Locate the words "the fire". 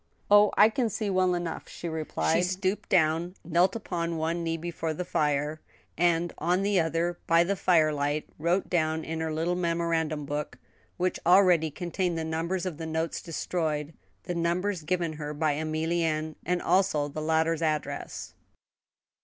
4.95-5.61, 7.43-7.93